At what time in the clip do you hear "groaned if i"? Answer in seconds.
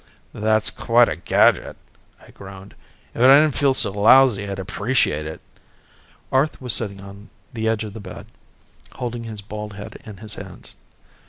2.31-3.27